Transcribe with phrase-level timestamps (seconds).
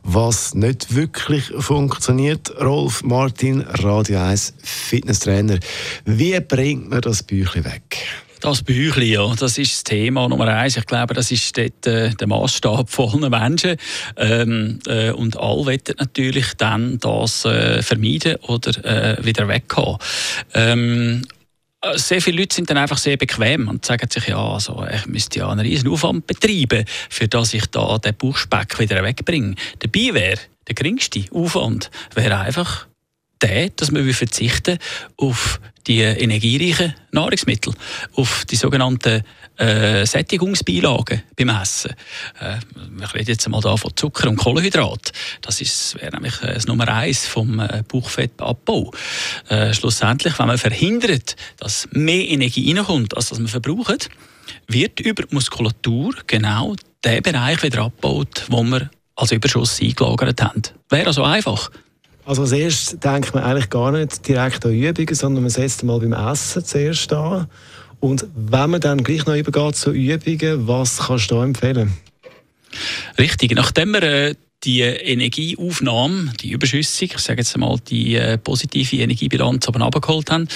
[0.03, 2.51] was nicht wirklich funktioniert.
[2.61, 5.59] Rolf Martin, Radio 1 Fitnesstrainer.
[6.05, 7.97] Wie bringt man das Bäuchli weg?
[8.41, 10.75] Das Büchli, ja, das ist das Thema Nummer eins.
[10.75, 13.77] Ich glaube, das ist dort, äh, der Maßstab von allen Menschen.
[14.17, 19.97] Ähm, äh, und alle wollen natürlich dann das äh, vermeiden oder äh, wieder weghaben.
[20.55, 21.21] Ähm,
[21.95, 25.39] sehr viele Leute sind dann einfach sehr bequem und sagen sich, ja, also ich müsste
[25.39, 29.55] ja einen riesen Aufwand betreiben, für dass ich da den Bauchspeck wieder wegbringe.
[29.79, 32.87] Dabei wäre der geringste Aufwand wäre einfach
[33.41, 34.77] der, dass wir verzichten
[35.17, 37.73] auf die energiereichen Nahrungsmittel,
[38.15, 39.23] auf die sogenannten
[39.57, 41.91] äh, Sättigungsbeilagen beim Essen.
[42.39, 42.57] Äh,
[42.89, 45.11] wir reden jetzt mal da von Zucker und Kohlenhydrat.
[45.41, 48.91] Das ist, wäre nämlich äh, das Nummer eins vom äh, Bauchfettabbau.
[49.49, 54.09] Äh, schlussendlich, wenn man verhindert, dass mehr Energie reinkommt, als das man verbraucht,
[54.67, 60.61] wird über die Muskulatur genau der Bereich wieder abgebaut, wo wir als Überschuss eingelagert haben.
[60.89, 61.69] Wäre also einfach.
[62.25, 65.99] Also als erstes denkt man eigentlich gar nicht direkt an Übungen, sondern man setzt mal
[65.99, 67.47] beim Essen zuerst an.
[67.99, 71.93] Und wenn man dann gleich noch übergeht zu Übungen, was kannst du da empfehlen?
[73.17, 78.97] Richtig, nachdem wir äh, die Energieaufnahme, die überschüssig, ich sage jetzt mal die äh, positive
[78.97, 80.47] Energiebilanz aber abgeholt haben,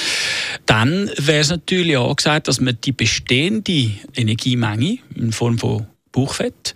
[0.66, 6.74] dann wäre es natürlich angesagt, dass man die bestehende Energiemenge in Form von Bauchfett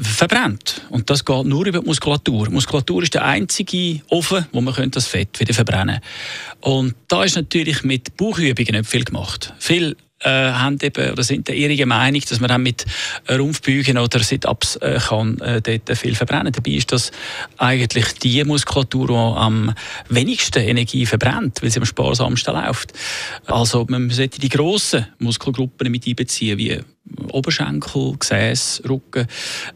[0.00, 0.82] verbrennt.
[0.90, 2.48] Und das geht nur über die Muskulatur.
[2.48, 6.68] Die Muskulatur ist der einzige Ofen, wo man das Fett wieder verbrennen könnte.
[6.68, 9.54] Und da ist natürlich mit Bauchübungen nicht viel gemacht.
[9.58, 12.84] Viel äh, haben eben, oder sind der ihrigen Meinung, dass man dann mit
[13.30, 16.52] Rumpfbeugen oder Sit-Ups äh, kann äh, dort viel verbrennen.
[16.52, 17.12] Dabei ist das
[17.58, 19.74] eigentlich die Muskulatur, die am
[20.08, 22.92] wenigsten Energie verbrennt, weil sie am sparsamsten läuft.
[23.46, 26.80] Also man sollte die grossen Muskelgruppen mit einbeziehen, wie
[27.30, 29.26] Oberschenkel, Gesäß, Rücken,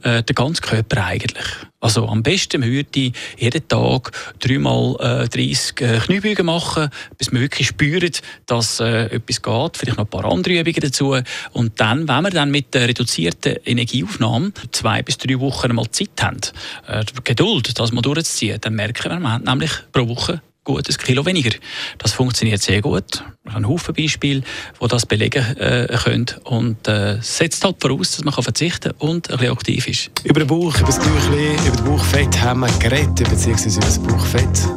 [0.03, 1.47] äh, der ganze Körper eigentlich.
[1.81, 7.69] Also am besten würde jeden Tag dreimal äh, 30 äh, Kniebeugen machen, bis man wirklich
[7.69, 9.77] spürt, dass äh, etwas geht.
[9.77, 11.17] Vielleicht noch ein paar andere Übungen dazu.
[11.53, 16.21] Und dann, wenn wir dann mit der reduzierten Energieaufnahme zwei bis drei Wochen mal Zeit
[16.21, 16.41] haben,
[16.89, 20.97] äh, Geduld, das mal durchzuziehen, dann merken wir, man hat nämlich pro Woche gut ein
[20.97, 21.51] Kilo weniger.
[21.97, 23.25] Das funktioniert sehr gut.
[23.45, 24.43] Ich habe einen Haufen Beispiele,
[24.81, 26.27] die das belegen äh, können.
[26.45, 30.11] Und äh, setzt halt voraus, dass man kann verzichten und ein bisschen aktiv ist.
[30.25, 33.99] Über den Bauch, über das Bauchli, über das Bauchfett haben wir geredet, beziehungsweise über das
[33.99, 34.69] Bauchfett.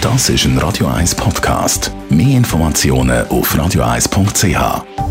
[0.00, 1.90] Das ist ein Radio 1 Podcast.
[2.10, 5.07] Mehr Informationen auf radio1.ch.